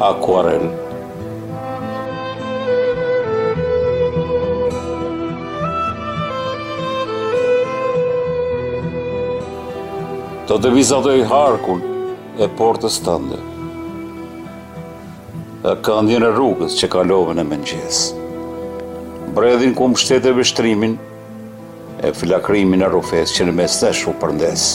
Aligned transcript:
akuarel. 0.00 0.66
Të 10.46 10.58
të 10.62 10.70
vizatoj 10.74 11.22
harkun 11.30 11.80
e 12.38 12.46
portës 12.58 12.98
të 13.02 13.16
ndër, 13.24 13.46
e 15.66 15.72
këndjën 15.86 16.22
e 16.22 16.30
rrugës 16.36 16.76
që 16.78 16.90
kalovën 16.92 17.40
e 17.42 17.46
mëngjes, 17.50 18.02
bredhin 19.36 19.72
ku 19.76 19.88
më 19.90 20.02
shtetë 20.04 20.30
e 20.30 20.36
vështrimin, 20.38 20.98
e 22.06 22.12
filakrimin 22.14 22.84
e 22.84 22.92
rufes 22.92 23.32
që 23.38 23.48
në 23.48 23.56
mesesh 23.62 24.04
përndes. 24.20 24.68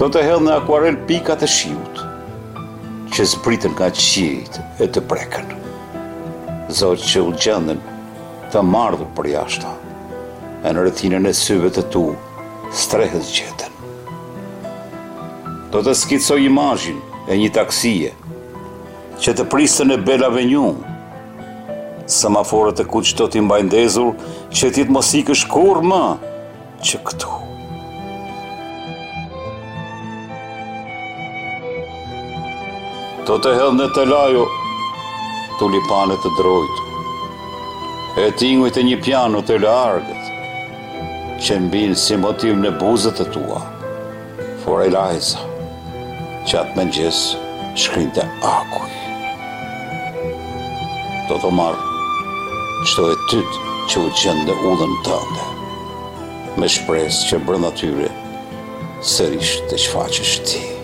Të 0.00 0.10
të 0.12 0.26
hedhë 0.26 0.42
në 0.48 0.56
akuarel 0.60 0.96
pikat 1.08 1.44
e 1.44 1.48
shiutë, 1.48 2.05
që 3.16 3.24
zbritën 3.32 3.72
nga 3.72 3.86
qijit 3.96 4.58
e 4.84 4.86
të 4.92 5.00
prekën. 5.10 5.46
Zotë 6.80 7.06
që 7.12 7.20
u 7.24 7.30
gjendën 7.44 7.78
të 8.52 8.60
mardhën 8.72 9.08
për 9.16 9.28
jashta, 9.32 9.70
e 10.66 10.72
në 10.76 10.82
rëtinën 10.86 11.28
e 11.30 11.32
syve 11.38 11.70
të 11.72 11.84
tu, 11.94 12.02
strehës 12.80 13.30
gjetën. 13.38 13.78
Do 15.72 15.80
të 15.86 15.96
skicoj 16.02 16.42
imajin 16.50 17.00
e 17.32 17.40
një 17.44 17.48
taksije, 17.60 18.12
që 19.22 19.36
të 19.40 19.48
pristën 19.54 19.96
e 19.96 19.98
Bel 20.10 20.26
Avenue, 20.28 20.74
semaforët 22.18 22.84
e 22.84 22.88
ku 22.92 23.00
që 23.00 23.16
do 23.22 23.30
t'i 23.32 23.40
mbajndezur, 23.48 24.12
që 24.52 24.72
ti 24.76 24.84
të 24.90 24.98
mos 24.98 25.14
i 25.16 25.24
kësh 25.30 25.48
kur 25.56 25.80
më 25.94 26.04
që 26.84 27.04
këtu. 27.08 27.34
të 33.26 33.34
të 33.42 33.50
hedhë 33.56 33.70
në 33.74 33.86
të 33.90 34.02
lajo, 34.06 34.42
tulipanet 35.58 36.20
të 36.22 36.30
drojtu. 36.38 36.84
E 38.22 38.26
tingujt 38.38 38.76
të 38.78 38.82
një 38.86 38.98
pjanu 39.02 39.40
të 39.46 39.56
largët, 39.64 40.28
që 41.42 41.56
mbinë 41.64 41.96
si 41.98 42.18
motiv 42.22 42.54
në 42.62 42.70
buzët 42.78 43.18
të 43.18 43.26
tua, 43.34 43.58
for 44.62 44.84
e 44.84 44.90
lajza, 44.94 45.42
që 46.46 46.60
atë 46.60 46.84
njësë 46.92 47.40
shkrin 47.82 48.14
të 48.14 48.28
akuj. 48.46 48.94
Do 51.28 51.40
të 51.42 51.50
marë 51.58 52.30
qëto 52.84 53.08
e 53.14 53.18
tytë 53.32 53.64
që 53.90 54.04
u 54.04 54.14
gjendë 54.22 54.46
në 54.52 54.58
udhën 54.70 54.94
tënde, 55.10 55.50
me 56.62 56.70
shpresë 56.78 57.26
që 57.32 57.42
bërë 57.50 57.74
tyre 57.82 58.12
sërish 59.16 59.56
të 59.66 59.82
shfaqë 59.88 60.30
shtirë. 60.34 60.75